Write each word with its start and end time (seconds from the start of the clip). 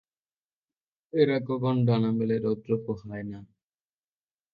এরা 1.13 1.37
কখন 1.49 1.75
ডানা 1.87 2.09
মেলে 2.17 2.35
রৌদ্র 2.37 2.71
পোহায় 2.85 3.25
না। 3.31 3.39